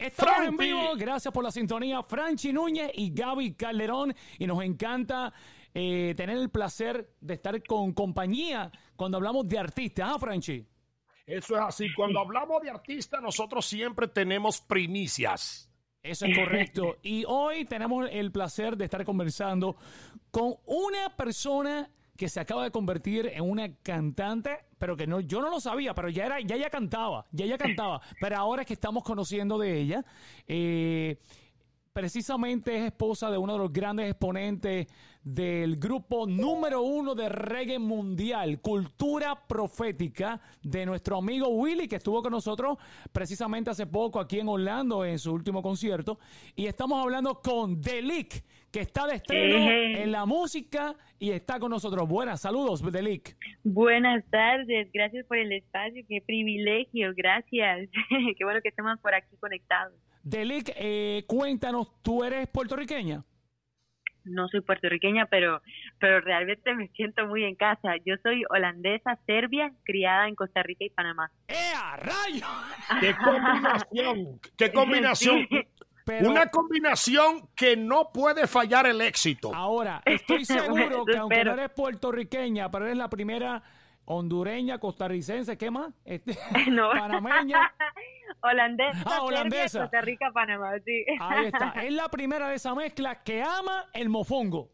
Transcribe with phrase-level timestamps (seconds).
[0.00, 2.02] Estamos en vivo, gracias por la sintonía.
[2.02, 4.14] Franchi Núñez y Gaby Calderón.
[4.38, 5.30] Y nos encanta
[5.74, 10.10] eh, tener el placer de estar con compañía cuando hablamos de artistas.
[10.10, 10.66] ¿Ah, Franchi?
[11.26, 11.92] Eso es así.
[11.94, 15.70] Cuando hablamos de artistas, nosotros siempre tenemos primicias.
[16.02, 16.96] Eso es correcto.
[17.02, 19.76] Y hoy tenemos el placer de estar conversando
[20.30, 21.90] con una persona
[22.20, 25.94] que se acaba de convertir en una cantante, pero que no, yo no lo sabía,
[25.94, 29.56] pero ya era, ya ella cantaba, ya ella cantaba, pero ahora es que estamos conociendo
[29.56, 30.04] de ella.
[30.46, 31.16] Eh,
[31.94, 34.86] precisamente es esposa de uno de los grandes exponentes
[35.22, 42.22] del grupo número uno de reggae mundial, Cultura Profética, de nuestro amigo Willy, que estuvo
[42.22, 42.78] con nosotros
[43.12, 46.18] precisamente hace poco aquí en Orlando en su último concierto.
[46.56, 51.70] Y estamos hablando con Delic, que está de estreno en la música y está con
[51.70, 52.08] nosotros.
[52.08, 53.36] Buenas, saludos, Delic.
[53.62, 57.88] Buenas tardes, gracias por el espacio, qué privilegio, gracias.
[58.38, 59.92] qué bueno que estemos por aquí conectados.
[60.22, 63.24] Delic, eh, cuéntanos, ¿tú eres puertorriqueña?
[64.24, 65.62] No soy puertorriqueña, pero,
[65.98, 67.96] pero realmente me siento muy en casa.
[68.04, 71.30] Yo soy holandesa, serbia, criada en Costa Rica y Panamá.
[71.48, 72.46] ¡Eh, rayo!
[73.00, 74.40] ¡Qué combinación!
[74.56, 75.46] ¡Qué combinación!
[76.22, 79.54] Una combinación que no puede fallar el éxito.
[79.54, 83.62] Ahora, estoy seguro que aunque no eres puertorriqueña, pero eres la primera
[84.10, 85.94] hondureña, costarricense, ¿qué más?
[86.04, 86.36] Este,
[86.70, 86.90] no.
[86.90, 87.72] Panameña.
[88.42, 89.80] holandesa, ah, holandesa.
[89.82, 91.04] Costa Rica, Panamá, sí.
[91.20, 91.70] Ahí está.
[91.84, 94.70] Es la primera de esa mezcla que ama el mofongo.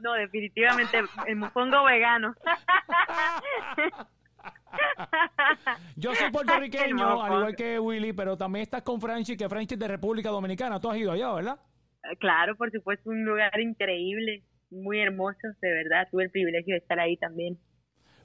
[0.00, 2.32] No, definitivamente el mofongo vegano.
[5.96, 9.80] Yo soy puertorriqueño, al igual que Willy, pero también estás con Franchi, que Franchi es
[9.80, 10.78] de República Dominicana.
[10.78, 11.58] Tú has ido allá, ¿verdad?
[12.20, 16.06] Claro, por supuesto, un lugar increíble, muy hermoso, de verdad.
[16.10, 17.58] Tuve el privilegio de estar ahí también.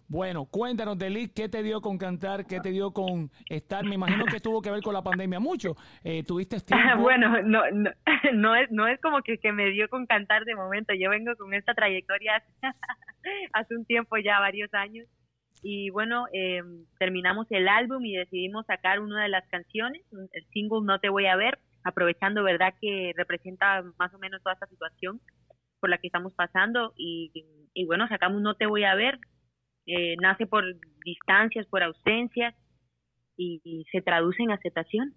[0.10, 2.48] Bueno, cuéntanos, Delit, ¿qué te dio con cantar?
[2.48, 3.86] ¿Qué te dio con estar?
[3.86, 5.76] Me imagino que tuvo que ver con la pandemia mucho.
[6.04, 7.04] Eh, ¿Tuviste tiempo?
[7.04, 7.92] bueno, no, no,
[8.34, 10.96] no, es, no es como que, que me dio con cantar de momento.
[10.96, 12.44] Yo vengo con esta trayectoria
[13.54, 15.08] hace un tiempo ya, varios años.
[15.62, 16.64] Y bueno, eh,
[16.98, 21.28] terminamos el álbum y decidimos sacar una de las canciones, el single No Te Voy
[21.28, 25.22] a Ver, aprovechando, ¿verdad?, que representa más o menos toda esta situación
[25.80, 26.94] por la que estamos pasando.
[26.98, 27.32] Y,
[27.76, 29.20] y bueno, sacamos No Te Voy a Ver,
[29.90, 30.64] eh, nace por
[31.04, 32.54] distancias, por ausencias
[33.36, 35.16] y, se traduce en aceptación.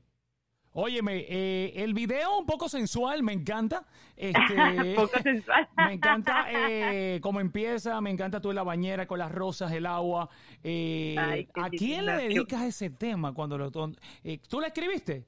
[0.74, 3.84] Óyeme, eh, el video un poco sensual, me encanta.
[4.16, 4.32] Este,
[4.96, 5.68] poco sensual.
[5.76, 9.84] me encanta eh, cómo empieza, me encanta tú en la bañera con las rosas, el
[9.84, 10.30] agua.
[10.64, 13.70] Eh, ¿A quién le dedicas ese tema cuando lo...
[13.70, 15.26] ¿Tú la escribiste?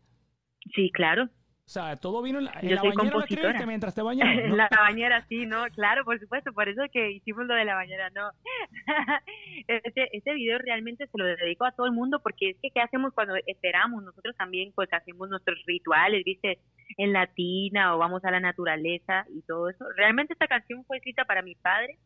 [0.75, 1.29] Sí, claro.
[1.67, 4.37] O sea, todo vino en la, en la bañera mientras te bañabas.
[4.37, 7.75] En la bañera, sí, no, claro, por supuesto, por eso que hicimos lo de la
[7.75, 8.31] bañera, no.
[9.67, 12.81] este, este video realmente se lo dedico a todo el mundo porque es que ¿qué
[12.81, 14.05] hacemos cuando esperamos?
[14.05, 16.59] Nosotros también pues hacemos nuestros rituales, viste,
[16.99, 19.87] en latina o vamos a la naturaleza y todo eso.
[19.97, 21.99] Realmente esta canción fue escrita para mi padre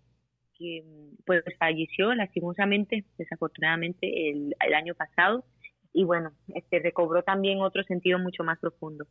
[0.57, 0.85] que
[1.27, 5.45] pues falleció lastimosamente, desafortunadamente el, el año pasado
[5.93, 9.07] y bueno, este recobró también otro sentido mucho más profundo.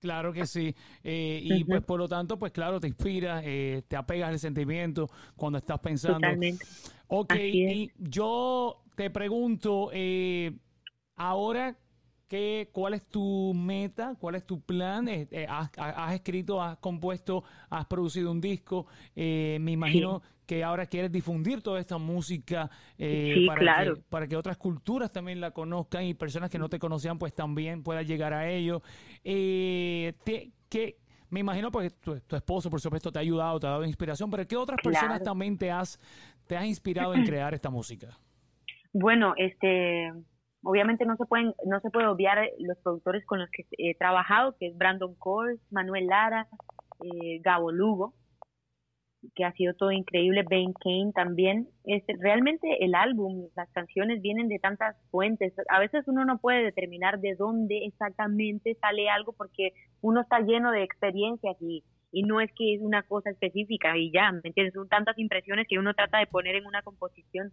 [0.00, 0.74] Claro que sí.
[1.04, 5.08] Eh, y pues por lo tanto, pues claro, te inspira, eh, te apegas al sentimiento
[5.36, 6.20] cuando estás pensando.
[6.20, 6.64] Totalmente.
[7.08, 10.52] Ok, y yo te pregunto, eh,
[11.16, 11.76] ahora,
[12.30, 14.14] ¿qué, ¿cuál es tu meta?
[14.18, 15.06] ¿Cuál es tu plan?
[15.48, 18.86] has, escrito, has compuesto, has producido un disco.
[19.14, 24.56] me imagino que ahora quieres difundir toda esta música eh, para, que, para que otras
[24.56, 28.50] culturas también la conozcan y personas que no te conocían pues también puedan llegar a
[28.50, 28.82] ello.
[29.22, 30.12] Eh,
[30.68, 30.96] que
[31.28, 34.44] me imagino pues tu, esposo por supuesto te ha ayudado, te ha dado inspiración, pero
[34.48, 36.00] ¿qué otras personas también te has,
[36.48, 38.18] te has inspirado en crear esta música?
[38.92, 40.12] Bueno, este
[40.62, 44.56] obviamente no se pueden no se puede obviar los productores con los que he trabajado
[44.58, 46.48] que es Brandon Cole Manuel Lara
[47.02, 48.14] eh, Gabo Lugo
[49.34, 51.68] que ha sido todo increíble, Ben Kane también.
[51.84, 55.52] Este, realmente el álbum, las canciones vienen de tantas fuentes.
[55.68, 60.72] A veces uno no puede determinar de dónde exactamente sale algo porque uno está lleno
[60.72, 64.74] de experiencias y, y no es que es una cosa específica y ya, ¿me entiendes?
[64.74, 67.52] Son tantas impresiones que uno trata de poner en una composición.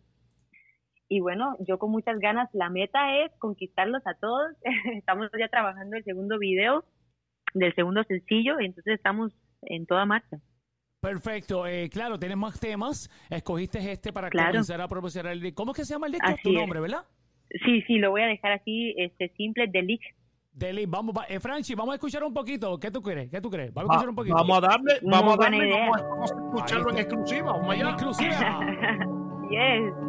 [1.09, 4.51] Y bueno, yo con muchas ganas, la meta es conquistarlos a todos.
[4.95, 6.83] estamos ya trabajando el segundo video
[7.53, 9.31] del segundo sencillo, entonces estamos
[9.63, 10.37] en toda marcha.
[10.99, 13.09] Perfecto, eh, claro, tienes más temas.
[13.29, 16.29] Escogiste este para comenzar a promocionar el ¿Cómo es que se llama el disco?
[16.43, 17.05] tu nombre, ¿verdad?
[17.63, 20.01] Sí, sí, lo voy a dejar así, este simple, Delic.
[20.51, 22.77] Delic, vamos, eh, Franchi, vamos a escuchar un poquito.
[22.79, 23.29] ¿Qué tú crees?
[23.29, 23.71] ¿Qué tú crees?
[23.73, 24.35] Vamos a escuchar un poquito.
[24.35, 27.51] Vamos a darle, vamos a darle, vamos, a escucharlo en exclusiva.
[27.53, 27.83] Vamos allá.
[27.83, 28.59] En exclusiva.
[29.51, 30.06] yes.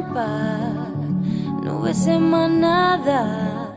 [0.00, 0.26] Escampa,
[1.62, 3.72] nubes en manada,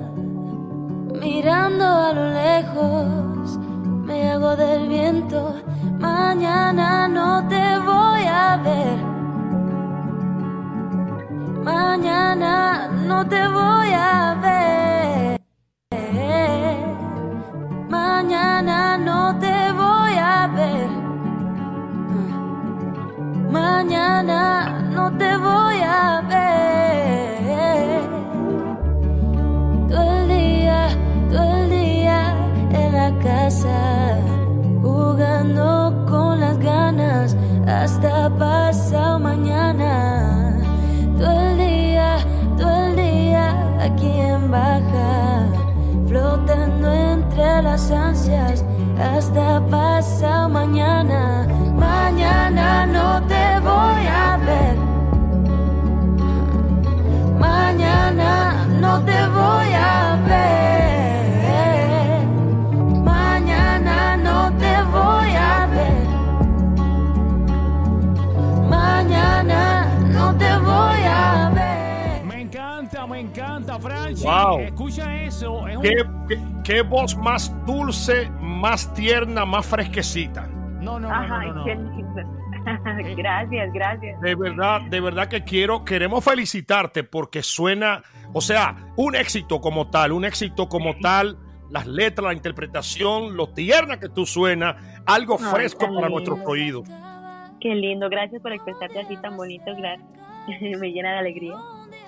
[1.20, 3.60] mirando a lo lejos,
[4.06, 5.56] me hago del viento.
[6.00, 8.98] Mañana no te voy a ver.
[11.64, 14.53] Mañana no te voy a ver.
[34.82, 37.36] Jugando con las ganas
[37.68, 40.60] hasta pasado mañana.
[41.18, 42.18] Todo el día,
[42.58, 45.46] todo el día aquí en baja,
[46.08, 48.66] flotando entre las ansias
[49.00, 50.50] hasta pasado.
[50.50, 51.33] Mañana
[73.76, 74.24] encanta, Franchi.
[74.24, 74.60] Wow.
[74.60, 75.68] Escucha eso.
[75.68, 80.48] Es un- ¿Qué, qué, qué voz más dulce, más tierna, más fresquecita.
[80.48, 81.92] No, no, no, Ajá, no, no, qué no.
[81.92, 82.22] lindo.
[83.18, 84.22] gracias, gracias.
[84.22, 88.02] De verdad, de verdad que quiero, queremos felicitarte porque suena,
[88.34, 91.38] o sea, un éxito como tal, un éxito como tal,
[91.70, 96.10] las letras, la interpretación, lo tierna que tú suenas, algo Ay, fresco para lindo.
[96.10, 96.88] nuestros oídos.
[97.60, 100.08] Qué lindo, gracias por expresarte así tan bonito, gracias.
[100.80, 101.54] Me llena de alegría.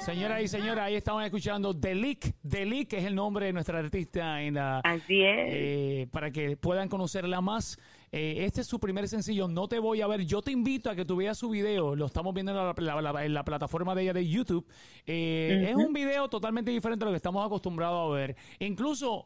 [0.06, 2.36] Señoras y señores, ahí estaban escuchando Delic.
[2.44, 5.48] Delic es el nombre de nuestra artista en la, Así es.
[5.52, 7.80] eh, para que puedan conocerla más.
[8.12, 10.24] Eh, este es su primer sencillo, No Te Voy a Ver.
[10.26, 11.96] Yo te invito a que tú veas su video.
[11.96, 14.66] Lo estamos viendo en la, la- la- en la plataforma de ella de YouTube.
[15.08, 18.36] Eh, Es un video totalmente diferente a lo que estamos acostumbrados a ver.
[18.60, 19.26] Incluso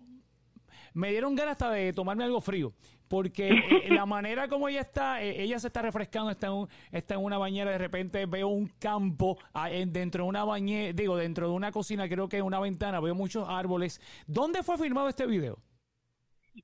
[0.94, 2.74] me dieron ganas hasta de tomarme algo frío.
[3.08, 3.50] Porque
[3.84, 7.16] eh, la manera como ella está, eh, ella se está refrescando, está en, un- está
[7.16, 11.18] en una bañera, de repente veo un campo ah, en- dentro de una bañera, digo,
[11.18, 14.00] dentro de una cocina, creo que en una ventana, veo muchos árboles.
[14.28, 15.58] ¿Dónde fue filmado este video?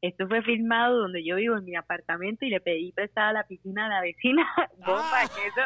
[0.01, 3.85] Esto fue filmado donde yo vivo en mi apartamento y le pedí prestada la piscina
[3.85, 4.45] a la vecina.
[4.85, 5.61] Bomba, que eso.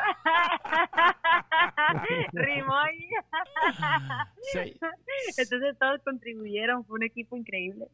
[2.34, 3.08] Rimó ahí.
[4.42, 4.60] Sí.
[5.38, 7.86] Entonces todos contribuyeron, fue un equipo increíble.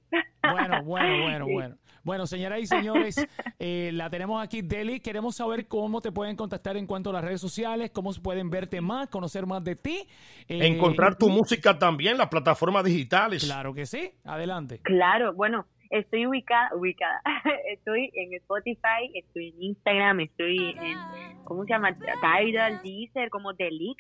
[0.43, 1.53] Bueno, bueno, bueno, Sí.
[1.53, 1.75] bueno.
[2.03, 3.27] Bueno, señoras y señores,
[3.57, 4.99] eh, la tenemos aquí, Deli.
[4.99, 8.51] Queremos saber cómo te pueden contactar en cuanto a las redes sociales, cómo se pueden
[8.51, 10.07] verte más, conocer más de ti.
[10.47, 13.43] Eh, Encontrar tu música también las plataformas digitales.
[13.45, 14.11] Claro que sí.
[14.23, 14.79] Adelante.
[14.83, 15.65] Claro, bueno,
[15.99, 17.21] estoy ubicada, ubicada.
[17.71, 20.97] Estoy en Spotify, estoy en Instagram, estoy en,
[21.45, 21.95] ¿cómo se llama?
[21.95, 23.97] Tidal, Deezer, como Delic.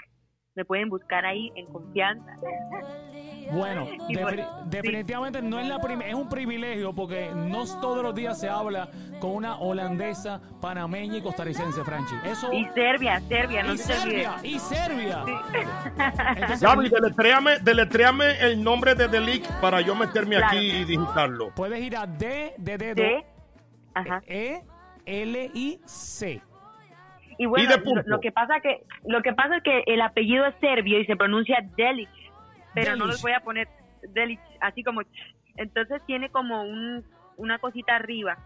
[0.55, 2.37] Me pueden buscar ahí en confianza.
[3.51, 3.87] Bueno,
[4.65, 8.89] definitivamente no es la prim- es un privilegio porque no todos los días se habla
[9.19, 12.15] con una holandesa, panameña y costarricense, Franchi.
[12.25, 13.93] Eso Y Serbia, Serbia, no y se.
[13.93, 15.23] Serbia, y Serbia.
[16.35, 20.47] Entonces, Gaby, deletréame, deletréame el nombre de Delic para yo meterme Claro.
[20.47, 21.51] aquí y digitarlo.
[21.55, 23.25] puedes ir a D de dedo, D,
[23.93, 24.21] ajá.
[24.27, 24.61] E
[25.05, 26.41] L I C.
[27.37, 30.55] Y bueno, Y lo que pasa que lo que pasa es que el apellido es
[30.61, 32.09] serbio y se pronuncia Delic,
[32.75, 33.67] pero no les voy a poner
[34.09, 35.01] Delic así como
[35.57, 37.03] entonces tiene como un
[37.37, 38.37] una cosita arriba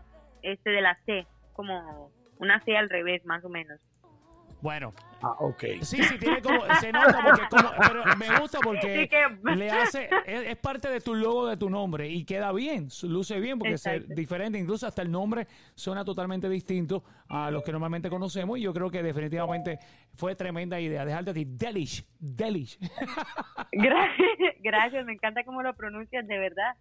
[0.42, 3.80] este de la C, como una C al revés más o menos.
[4.62, 5.64] Bueno, Ah, ok.
[5.82, 9.70] sí, sí, tiene como, se nota porque como, pero me gusta porque Sí que- le
[9.72, 13.40] hace, es, es parte de tu logo de tu nombre y queda bien, su- luce
[13.40, 14.14] bien porque es Exacto.
[14.16, 18.74] diferente, incluso hasta el nombre suena totalmente distinto a los que normalmente conocemos y yo
[18.74, 19.80] creo que definitivamente
[20.16, 21.04] fue tremenda idea.
[21.06, 22.78] Dejarte a ti, Delish, Delish.
[23.72, 24.28] Gracias,
[24.62, 26.76] gracias, me encanta cómo lo pronuncias, de verdad.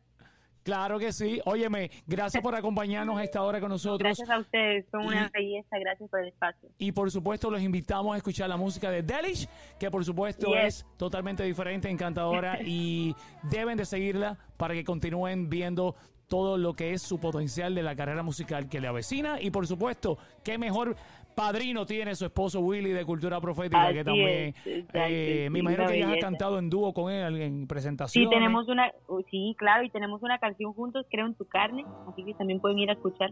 [0.68, 1.40] Claro que sí.
[1.46, 4.00] Óyeme, gracias por acompañarnos a esta hora con nosotros.
[4.00, 6.68] Gracias a ustedes, son una Y- belleza, gracias por el espacio.
[6.76, 9.48] Y por supuesto los invitamos a escuchar la música de Delish,
[9.78, 10.64] que por supuesto Yes.
[10.66, 15.94] es totalmente diferente, encantadora y deben de seguirla para que continúen viendo
[16.28, 19.66] todo lo que es su potencial de la carrera musical que le avecina y por
[19.66, 20.94] supuesto, qué mejor
[21.38, 24.54] padrino tiene su esposo Willy de Cultura Profética Así que también es,
[24.92, 28.30] eh, sí, me imagino que ya has cantado en dúo con él en Sí, presentaciones.
[28.30, 32.25] tenemos una, uh, sí, claro, y tenemos una canción juntos, creo en tu carne, así
[32.25, 33.30] que también pueden ir a escuchar.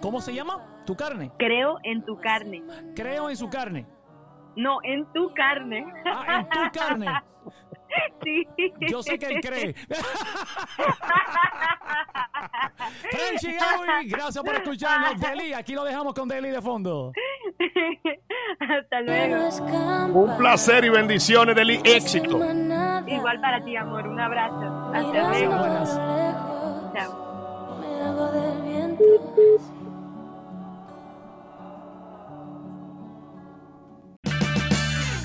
[0.00, 0.82] ¿Cómo se llama?
[0.86, 1.32] Tu carne.
[1.38, 2.62] Creo en tu carne.
[2.94, 3.86] Creo en su carne.
[4.56, 5.84] No, en tu carne.
[6.06, 7.06] Ah, en tu carne.
[8.24, 8.46] sí.
[8.88, 9.74] Yo sé que él cree.
[13.10, 15.20] Frenchy Gaby, gracias por escucharnos.
[15.20, 17.12] Deli, aquí lo dejamos con Deli de fondo.
[18.60, 19.48] Hasta luego.
[20.12, 22.38] Un placer y bendiciones del éxito.
[23.06, 24.06] Igual para ti, amor.
[24.06, 24.92] Un abrazo.
[24.92, 25.54] Hasta luego.
[26.94, 27.24] Chao.